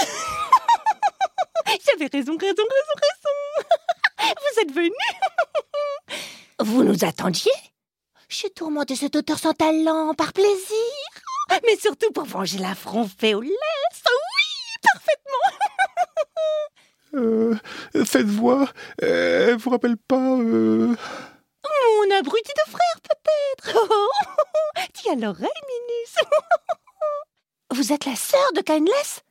J'avais 1.66 2.10
raison, 2.12 2.36
raison, 2.36 2.64
raison, 2.64 2.96
raison. 3.06 3.68
Vous 4.40 4.60
êtes 4.62 4.72
venu. 4.74 4.90
Vous 6.58 6.82
nous 6.82 7.04
attendiez 7.04 7.52
J'ai 8.28 8.50
tourmenté 8.50 8.96
cet 8.96 9.14
auteur 9.14 9.38
sans 9.38 9.54
talent, 9.54 10.14
par 10.14 10.32
plaisir. 10.32 10.58
Mais 11.64 11.76
surtout 11.76 12.10
pour 12.10 12.24
venger 12.24 12.58
l'affront 12.58 13.06
fait 13.06 13.34
au 13.34 13.40
lait. 13.40 13.77
Euh, 17.14 17.56
cette 18.04 18.26
voix, 18.26 18.68
euh, 19.02 19.50
elle 19.50 19.56
vous 19.56 19.70
rappelle 19.70 19.96
pas 19.96 20.36
euh... 20.38 20.94
Mon 21.64 22.16
abruti 22.18 22.52
de 22.66 22.70
frère, 22.70 23.00
peut-être. 23.02 23.78
Oh, 23.90 24.80
Tiens 24.92 25.16
l'oreille, 25.16 25.48
Minus. 25.68 26.14
Vous 27.72 27.92
êtes 27.92 28.04
la 28.04 28.16
sœur 28.16 28.52
de 28.54 28.60
Kindless 28.60 29.22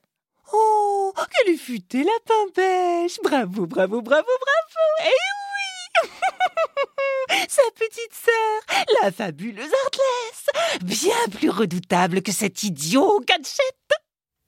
Oh, 0.54 1.14
quelle 1.32 1.54
est 1.54 1.58
futée 1.58 2.04
la 2.04 2.12
pimpèche? 2.26 3.20
Bravo, 3.24 3.66
bravo, 3.68 4.02
bravo, 4.02 4.28
bravo. 4.28 5.06
Eh 5.06 6.04
oui. 6.04 6.10
Sa 7.50 7.62
petite 7.76 8.14
sœur, 8.14 8.86
la 9.02 9.12
fabuleuse 9.12 9.66
Heartless 9.66 10.82
Bien 10.84 11.28
plus 11.38 11.50
redoutable 11.50 12.22
que 12.22 12.32
cet 12.32 12.64
idiot 12.64 13.20
Gadget. 13.28 13.76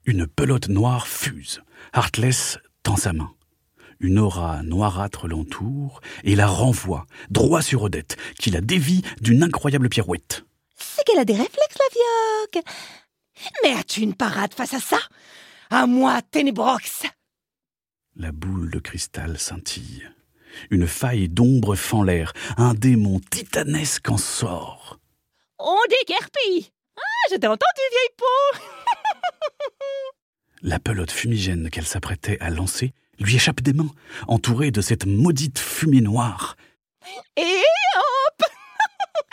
Une 0.06 0.26
pelote 0.26 0.68
noire 0.68 1.06
fuse. 1.06 1.60
Heartless 1.94 2.58
tend 2.82 2.96
sa 2.96 3.12
main. 3.12 3.32
Une 3.98 4.18
aura 4.18 4.62
noirâtre 4.62 5.28
l'entoure 5.28 6.00
et 6.24 6.34
la 6.34 6.46
renvoie 6.46 7.06
droit 7.28 7.62
sur 7.62 7.82
Odette, 7.82 8.16
qui 8.38 8.50
la 8.50 8.60
dévie 8.60 9.02
d'une 9.20 9.42
incroyable 9.42 9.88
pirouette. 9.88 10.44
C'est 10.76 11.04
qu'elle 11.04 11.18
a 11.18 11.24
des 11.24 11.34
réflexes, 11.34 11.76
la 11.78 12.54
vioque 12.54 12.64
Mais 13.62 13.74
as-tu 13.78 14.00
une 14.00 14.14
parade 14.14 14.54
face 14.54 14.74
à 14.74 14.80
ça? 14.80 14.98
À 15.68 15.86
moi, 15.86 16.22
Ténébrox 16.22 17.02
La 18.16 18.32
boule 18.32 18.70
de 18.70 18.78
cristal 18.78 19.38
scintille. 19.38 20.08
Une 20.70 20.86
faille 20.86 21.28
d'ombre 21.28 21.74
fend 21.76 22.02
l'air. 22.02 22.32
Un 22.56 22.74
démon 22.74 23.20
titanesque 23.30 24.08
en 24.10 24.16
sort. 24.16 24.98
On 25.58 25.76
déguerpille 25.88 26.70
Ah, 26.96 27.28
je 27.30 27.36
t'ai 27.36 27.46
entendu, 27.46 27.82
vieille 27.90 28.16
peau 28.16 28.58
La 30.62 30.78
pelote 30.78 31.10
fumigène 31.10 31.70
qu'elle 31.70 31.86
s'apprêtait 31.86 32.38
à 32.40 32.50
lancer 32.50 32.92
lui 33.18 33.36
échappe 33.36 33.60
des 33.60 33.72
mains, 33.72 33.90
entourée 34.28 34.70
de 34.70 34.80
cette 34.80 35.06
maudite 35.06 35.58
fumée 35.58 36.00
noire. 36.00 36.56
Et 37.36 37.42
hop 37.42 38.48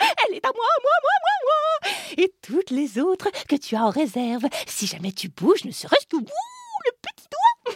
Elle 0.00 0.36
est 0.36 0.44
à 0.44 0.50
moi, 0.54 0.66
moi, 0.82 0.92
moi, 1.02 1.14
moi, 1.22 1.90
moi 1.90 1.92
Et 2.18 2.32
toutes 2.42 2.70
les 2.70 2.98
autres 2.98 3.28
que 3.48 3.56
tu 3.56 3.76
as 3.76 3.84
en 3.84 3.90
réserve, 3.90 4.44
si 4.66 4.86
jamais 4.86 5.12
tu 5.12 5.28
bouges, 5.28 5.64
ne 5.64 5.70
serait-ce 5.70 6.06
que 6.06 6.16
le 6.16 6.92
petit 7.02 7.26
doigt 7.30 7.74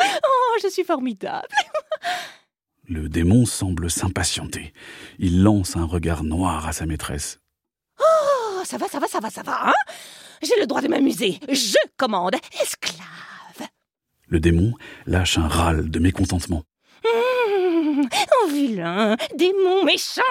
Oh, 0.24 0.58
je 0.62 0.68
suis 0.68 0.84
formidable 0.84 1.48
Le 2.88 3.08
démon 3.08 3.46
semble 3.46 3.90
s'impatienter. 3.90 4.74
Il 5.18 5.42
lance 5.42 5.76
un 5.76 5.84
regard 5.84 6.24
noir 6.24 6.66
à 6.66 6.72
sa 6.72 6.86
maîtresse. 6.86 7.38
Oh, 8.00 8.62
ça 8.64 8.78
va, 8.78 8.88
ça 8.88 8.98
va, 8.98 9.06
ça 9.06 9.20
va, 9.20 9.30
ça 9.30 9.42
va, 9.42 9.68
hein? 9.68 9.92
J'ai 10.42 10.58
le 10.58 10.66
droit 10.66 10.80
de 10.80 10.88
m'amuser. 10.88 11.38
Je 11.48 11.76
commande. 11.96 12.36
Esclave. 12.62 13.68
Le 14.28 14.40
démon 14.40 14.74
lâche 15.06 15.38
un 15.38 15.48
râle 15.48 15.90
de 15.90 15.98
mécontentement. 15.98 16.62
Mmh, 17.04 18.02
oh, 18.42 18.48
vilain, 18.48 19.16
démon 19.36 19.84
méchant 19.84 20.22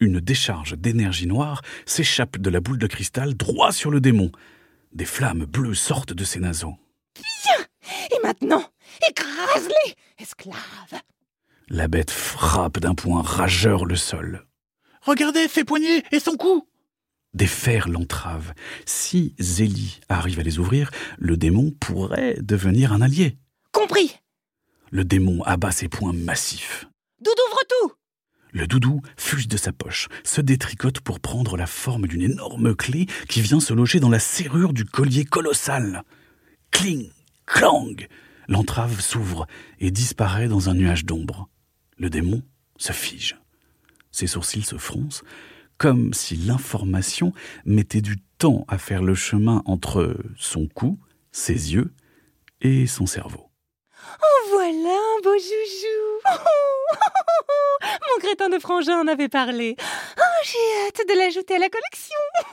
Une 0.00 0.20
décharge 0.20 0.76
d'énergie 0.76 1.26
noire 1.26 1.62
s'échappe 1.86 2.38
de 2.38 2.50
la 2.50 2.60
boule 2.60 2.78
de 2.78 2.86
cristal 2.86 3.34
droit 3.34 3.72
sur 3.72 3.90
le 3.90 4.00
démon. 4.00 4.32
Des 4.92 5.04
flammes 5.04 5.44
bleues 5.44 5.74
sortent 5.74 6.14
de 6.14 6.24
ses 6.24 6.40
naseaux. 6.40 6.76
Et 8.10 8.18
maintenant, 8.22 8.64
écrase-les, 9.08 9.94
esclave 10.18 11.00
La 11.68 11.88
bête 11.88 12.10
frappe 12.10 12.78
d'un 12.78 12.94
poing 12.94 13.22
rageur 13.22 13.84
le 13.84 13.96
sol. 13.96 14.46
Regardez 15.02 15.48
ses 15.48 15.64
poignets 15.64 16.02
et 16.10 16.18
son 16.18 16.36
cou 16.36 16.66
Des 17.36 17.46
fers 17.46 17.90
l'entravent. 17.90 18.54
Si 18.86 19.34
Zélie 19.38 20.00
arrive 20.08 20.40
à 20.40 20.42
les 20.42 20.58
ouvrir, 20.58 20.90
le 21.18 21.36
démon 21.36 21.70
pourrait 21.70 22.38
devenir 22.40 22.94
un 22.94 23.02
allié. 23.02 23.36
Compris 23.72 24.16
Le 24.90 25.04
démon 25.04 25.42
abat 25.42 25.70
ses 25.70 25.90
poings 25.90 26.14
massifs. 26.14 26.86
Doudou, 27.20 27.42
ouvre 27.50 27.60
tout 27.68 27.92
Le 28.52 28.66
doudou 28.66 29.02
fuse 29.18 29.48
de 29.48 29.58
sa 29.58 29.70
poche, 29.70 30.08
se 30.24 30.40
détricote 30.40 31.00
pour 31.00 31.20
prendre 31.20 31.58
la 31.58 31.66
forme 31.66 32.06
d'une 32.06 32.22
énorme 32.22 32.74
clé 32.74 33.04
qui 33.28 33.42
vient 33.42 33.60
se 33.60 33.74
loger 33.74 34.00
dans 34.00 34.08
la 34.08 34.18
serrure 34.18 34.72
du 34.72 34.86
collier 34.86 35.26
colossal. 35.26 36.04
Cling, 36.70 37.10
clang 37.44 37.96
L'entrave 38.48 38.98
s'ouvre 39.02 39.46
et 39.78 39.90
disparaît 39.90 40.48
dans 40.48 40.70
un 40.70 40.74
nuage 40.74 41.04
d'ombre. 41.04 41.50
Le 41.98 42.08
démon 42.08 42.42
se 42.78 42.92
fige. 42.92 43.36
Ses 44.10 44.26
sourcils 44.26 44.62
se 44.62 44.78
froncent, 44.78 45.22
comme 45.78 46.14
si 46.14 46.36
l'information 46.36 47.32
mettait 47.64 48.00
du 48.00 48.16
temps 48.38 48.64
à 48.68 48.78
faire 48.78 49.02
le 49.02 49.14
chemin 49.14 49.62
entre 49.66 50.16
son 50.38 50.66
cou, 50.68 50.98
ses 51.32 51.74
yeux 51.74 51.92
et 52.60 52.86
son 52.86 53.06
cerveau. 53.06 53.50
Oh, 54.22 54.48
voilà 54.50 54.90
un 54.90 55.22
beau 55.22 55.34
joujou 55.34 56.20
Mon 57.82 58.20
crétin 58.20 58.48
de 58.48 58.58
frangin 58.58 59.00
en 59.00 59.06
avait 59.06 59.28
parlé. 59.28 59.76
Oh, 59.78 60.22
j'ai 60.44 60.86
hâte 60.86 61.08
de 61.08 61.18
l'ajouter 61.18 61.56
à 61.56 61.58
la 61.58 61.68
collection 61.68 62.16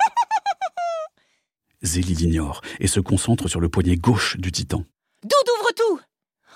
Zélie 1.84 2.16
l'ignore 2.16 2.62
et 2.80 2.88
se 2.88 3.00
concentre 3.00 3.48
sur 3.48 3.60
le 3.60 3.70
poignet 3.70 3.98
gauche 3.98 4.38
du 4.38 4.52
titan. 4.52 4.84
Doudou, 5.24 5.52
ouvre 5.60 5.72
tout 5.76 6.00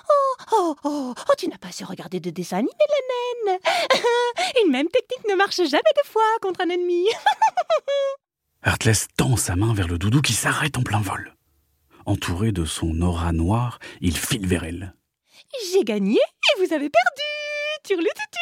Oh, 0.09 0.35
oh, 0.51 0.75
oh, 0.83 1.13
oh, 1.17 1.33
tu 1.37 1.47
n'as 1.47 1.57
pas 1.57 1.71
su 1.71 1.83
regarder 1.83 2.19
de 2.19 2.29
dessin 2.29 2.57
animé, 2.57 2.71
la 2.79 3.51
naine 3.51 3.59
Une 4.63 4.71
même 4.71 4.87
technique 4.87 5.27
ne 5.29 5.35
marche 5.35 5.57
jamais 5.57 5.93
deux 5.95 6.09
fois 6.09 6.21
contre 6.41 6.61
un 6.61 6.69
ennemi 6.69 7.07
Heartless 8.65 9.07
tend 9.15 9.37
sa 9.37 9.55
main 9.55 9.73
vers 9.73 9.87
le 9.87 9.97
doudou 9.97 10.21
qui 10.21 10.33
s'arrête 10.33 10.77
en 10.77 10.83
plein 10.83 10.99
vol. 11.01 11.33
Entouré 12.05 12.51
de 12.51 12.65
son 12.65 13.01
aura 13.01 13.31
noire, 13.31 13.79
il 14.01 14.17
file 14.17 14.47
vers 14.47 14.63
elle. 14.63 14.93
J'ai 15.71 15.83
gagné 15.83 16.17
et 16.19 16.65
vous 16.65 16.73
avez 16.73 16.89
perdu 16.89 17.23
Turlututu 17.83 18.39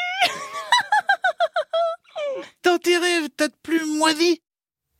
Dans 2.63 2.77
tes 2.83 2.97
rêves, 2.97 3.29
t'as 3.35 3.47
de 3.47 3.55
plus 3.61 3.85
moisi 3.85 4.41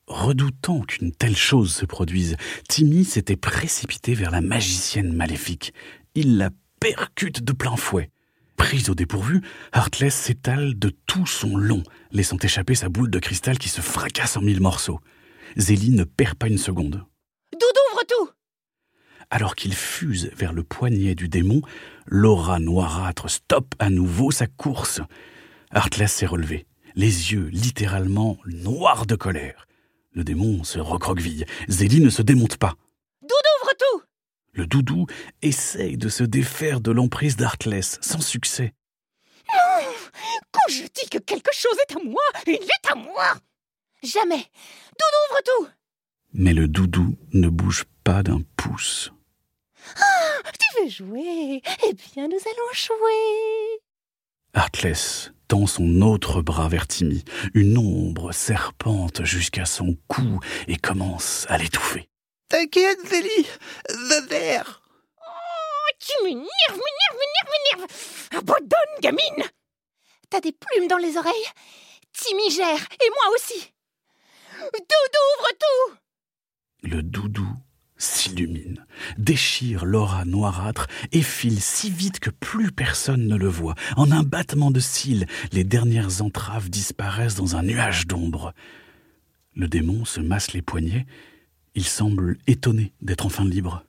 Redoutant 0.08 0.82
qu'une 0.82 1.12
telle 1.12 1.36
chose 1.36 1.74
se 1.74 1.86
produise, 1.86 2.36
Timmy 2.70 3.06
s'était 3.06 3.36
précipité 3.36 4.14
vers 4.14 4.30
la 4.30 4.42
magicienne 4.42 5.14
maléfique. 5.14 5.74
Il 6.18 6.38
la 6.38 6.50
percute 6.80 7.44
de 7.44 7.52
plein 7.52 7.76
fouet. 7.76 8.10
Prise 8.56 8.90
au 8.90 8.96
dépourvu, 8.96 9.42
Heartless 9.74 10.16
s'étale 10.16 10.80
de 10.80 10.90
tout 10.90 11.26
son 11.26 11.58
long, 11.58 11.84
laissant 12.12 12.38
échapper 12.38 12.74
sa 12.74 12.88
boule 12.88 13.12
de 13.12 13.20
cristal 13.20 13.58
qui 13.58 13.68
se 13.68 13.82
fracasse 13.82 14.38
en 14.38 14.42
mille 14.42 14.62
morceaux. 14.62 15.02
Zélie 15.58 15.90
ne 15.90 16.06
perd 16.06 16.36
pas 16.36 16.48
une 16.48 16.58
seconde. 16.58 17.04
Doudou, 17.52 17.80
ouvre 17.92 18.04
tout 18.08 18.30
Alors 19.30 19.56
qu'il 19.56 19.74
fuse 19.74 20.32
vers 20.38 20.54
le 20.54 20.64
poignet 20.64 21.16
du 21.16 21.28
démon, 21.28 21.62
l'aura 22.06 22.60
noirâtre 22.60 23.30
stoppe 23.30 23.76
à 23.80 23.90
nouveau 23.90 24.32
sa 24.32 24.48
course. 24.48 25.02
Heartless 25.74 26.14
s'est 26.14 26.26
relevé, 26.26 26.66
les 26.96 27.34
yeux 27.34 27.50
littéralement 27.52 28.38
noirs 28.46 29.06
de 29.06 29.16
colère. 29.16 29.68
Le 30.14 30.24
démon 30.24 30.64
se 30.64 30.80
recroqueville. 30.80 31.46
Zélie 31.68 32.00
ne 32.00 32.10
se 32.10 32.22
démonte 32.22 32.56
pas. 32.56 32.76
Doudou, 33.22 33.34
ouvre 33.64 33.74
tout 33.78 34.05
Le 34.56 34.66
doudou 34.66 35.06
essaye 35.42 35.98
de 35.98 36.08
se 36.08 36.24
défaire 36.24 36.80
de 36.80 36.92
l'emprise 36.92 37.36
d'Heartless, 37.36 38.00
sans 38.02 38.22
succès. 38.22 38.74
Non 39.54 39.84
Quand 40.52 40.70
je 40.70 40.84
dis 40.84 41.10
que 41.12 41.18
quelque 41.18 41.54
chose 41.54 41.78
est 41.90 41.96
à 41.98 42.00
moi, 42.00 42.24
il 42.48 42.54
est 42.54 42.92
à 42.92 42.96
moi 42.96 43.36
Jamais 44.02 44.38
Doudou, 44.38 45.22
ouvre 45.30 45.42
tout 45.44 45.68
Mais 46.34 46.54
le 46.54 46.70
doudou 46.70 47.18
ne 47.34 47.50
bouge 47.50 47.84
pas 48.06 48.24
d'un 48.24 48.42
pouce. 48.56 49.12
Ah 49.98 50.52
Tu 50.58 50.84
veux 50.84 50.90
jouer? 50.90 51.62
Eh 51.88 51.94
bien, 51.94 52.30
nous 52.30 52.38
allons 52.38 52.74
jouer 52.74 53.82
Heartless 54.56 55.32
tend 55.50 55.68
son 55.68 56.02
autre 56.02 56.42
bras 56.42 56.70
vers 56.70 56.88
Timmy. 56.88 57.26
Une 57.54 57.78
ombre 57.78 58.32
serpente 58.32 59.26
jusqu'à 59.26 59.66
son 59.66 59.98
cou 60.08 60.40
et 60.68 60.78
commence 60.78 61.46
à 61.50 61.58
l'étouffer. 61.58 62.08
T'inquiète, 62.56 63.06
Zélie 63.10 63.48
The 63.90 64.30
verre 64.30 64.82
Oh, 65.20 65.92
tu 66.00 66.24
m'énerves, 66.24 66.48
m'énerves, 66.70 67.20
m'énerves, 67.20 67.52
m'énerves 67.52 68.28
Abandonne, 68.32 69.02
gamine 69.02 69.44
T'as 70.30 70.40
des 70.40 70.54
plumes 70.54 70.88
dans 70.88 70.96
les 70.96 71.18
oreilles? 71.18 71.34
Timmy 72.14 72.50
gère, 72.50 72.88
et 73.04 73.10
moi 73.10 73.36
aussi 73.36 73.74
Doudou, 74.62 75.26
ouvre 75.38 75.50
tout 75.60 75.98
Le 76.84 77.04
doudou 77.04 77.48
s'illumine, 77.98 78.86
déchire 79.18 79.84
l'aura 79.84 80.24
noirâtre 80.24 80.88
et 81.12 81.24
file 81.24 81.62
si 81.62 81.90
vite 81.90 82.22
que 82.22 82.30
plus 82.30 82.72
personne 82.72 83.28
ne 83.28 83.36
le 83.36 83.50
voit. 83.50 83.76
En 83.98 84.12
un 84.12 84.24
battement 84.24 84.72
de 84.72 84.80
cils, 84.80 85.28
les 85.52 85.66
dernières 85.66 86.22
entraves 86.22 86.70
disparaissent 86.70 87.36
dans 87.36 87.58
un 87.58 87.64
nuage 87.64 88.08
d'ombre. 88.08 88.54
Le 89.56 89.68
démon 89.68 90.06
se 90.06 90.22
masse 90.22 90.54
les 90.54 90.62
poignets. 90.62 91.06
Il 91.76 91.86
semble 91.86 92.38
étonné 92.48 92.94
d'être 93.02 93.26
enfin 93.26 93.44
libre. 93.44 93.84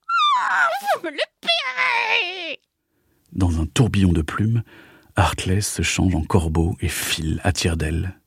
Oh, 0.00 0.96
vous 0.96 1.06
me 1.06 1.10
le 1.10 1.22
paierez 1.40 2.60
Dans 3.32 3.60
un 3.60 3.66
tourbillon 3.66 4.12
de 4.12 4.22
plumes, 4.22 4.62
Heartless 5.18 5.70
se 5.70 5.82
change 5.82 6.14
en 6.14 6.22
corbeau 6.22 6.76
et 6.80 6.88
file 6.88 7.40
à 7.44 7.52
tire 7.52 7.76
d'aile. 7.76 8.18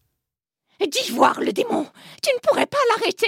Dis 0.79 1.11
voir 1.11 1.41
le 1.41 1.51
démon 1.51 1.87
Tu 2.23 2.29
ne 2.33 2.39
pourrais 2.47 2.67
pas 2.67 2.77
l'arrêter 2.89 3.27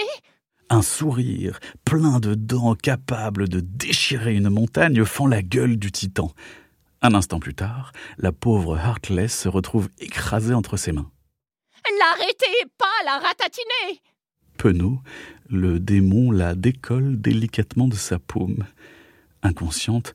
un 0.73 0.81
sourire 0.81 1.59
plein 1.83 2.21
de 2.21 2.33
dents 2.33 2.75
capable 2.75 3.49
de 3.49 3.59
déchirer 3.59 4.33
une 4.33 4.49
montagne 4.49 5.03
fend 5.03 5.27
la 5.27 5.41
gueule 5.41 5.75
du 5.75 5.91
titan. 5.91 6.31
Un 7.01 7.13
instant 7.13 7.41
plus 7.41 7.53
tard, 7.53 7.91
la 8.17 8.31
pauvre 8.31 8.77
Heartless 8.77 9.37
se 9.37 9.49
retrouve 9.49 9.89
écrasée 9.99 10.53
entre 10.53 10.77
ses 10.77 10.93
mains. 10.93 11.11
L'arrêtez, 11.99 12.71
pas 12.77 12.85
la 13.03 13.19
ratatiner 13.19 14.01
Penaud, 14.61 14.99
le 15.49 15.79
démon 15.79 16.29
la 16.29 16.53
décolle 16.53 17.19
délicatement 17.19 17.87
de 17.87 17.95
sa 17.95 18.19
paume. 18.19 18.67
Inconsciente, 19.41 20.13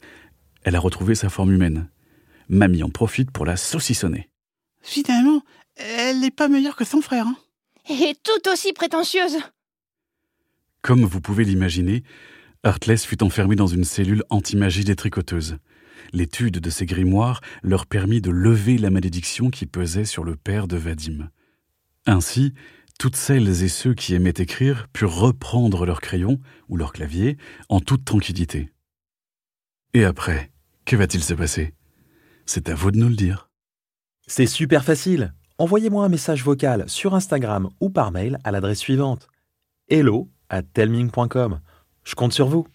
elle 0.62 0.76
a 0.76 0.78
retrouvé 0.78 1.16
sa 1.16 1.28
forme 1.28 1.50
humaine. 1.50 1.88
Mamie 2.48 2.84
en 2.84 2.88
profite 2.88 3.32
pour 3.32 3.44
la 3.44 3.56
saucissonner. 3.56 4.28
Finalement, 4.82 5.42
elle 5.74 6.20
n'est 6.20 6.30
pas 6.30 6.46
meilleure 6.46 6.76
que 6.76 6.84
son 6.84 7.00
frère. 7.00 7.26
Hein 7.26 7.36
Et 7.90 8.14
tout 8.22 8.48
aussi 8.48 8.72
prétentieuse. 8.72 9.38
Comme 10.80 11.04
vous 11.04 11.20
pouvez 11.20 11.42
l'imaginer, 11.42 12.04
Heartless 12.62 13.04
fut 13.04 13.24
enfermé 13.24 13.56
dans 13.56 13.66
une 13.66 13.82
cellule 13.82 14.22
anti-magie 14.30 14.84
des 14.84 14.94
tricoteuses. 14.94 15.58
L'étude 16.12 16.60
de 16.60 16.70
ces 16.70 16.86
grimoires 16.86 17.40
leur 17.64 17.84
permit 17.84 18.20
de 18.20 18.30
lever 18.30 18.78
la 18.78 18.90
malédiction 18.90 19.50
qui 19.50 19.66
pesait 19.66 20.04
sur 20.04 20.22
le 20.22 20.36
père 20.36 20.68
de 20.68 20.76
Vadim. 20.76 21.30
Ainsi, 22.06 22.54
toutes 22.98 23.16
celles 23.16 23.62
et 23.62 23.68
ceux 23.68 23.94
qui 23.94 24.14
aimaient 24.14 24.30
écrire 24.36 24.88
purent 24.92 25.14
reprendre 25.14 25.86
leur 25.86 26.00
crayon 26.00 26.40
ou 26.68 26.76
leur 26.76 26.92
clavier 26.92 27.36
en 27.68 27.80
toute 27.80 28.04
tranquillité. 28.04 28.72
Et 29.94 30.04
après, 30.04 30.50
que 30.84 30.96
va-t-il 30.96 31.22
se 31.22 31.34
passer? 31.34 31.74
C'est 32.44 32.68
à 32.68 32.74
vous 32.74 32.90
de 32.90 32.98
nous 32.98 33.08
le 33.08 33.16
dire. 33.16 33.50
C'est 34.26 34.46
super 34.46 34.84
facile. 34.84 35.34
Envoyez-moi 35.58 36.04
un 36.04 36.08
message 36.08 36.44
vocal 36.44 36.88
sur 36.88 37.14
Instagram 37.14 37.70
ou 37.80 37.90
par 37.90 38.12
mail 38.12 38.38
à 38.44 38.50
l'adresse 38.50 38.78
suivante 38.78 39.28
hello 39.88 40.28
à 40.48 40.62
telming.com. 40.62 41.60
Je 42.04 42.14
compte 42.14 42.32
sur 42.32 42.48
vous. 42.48 42.66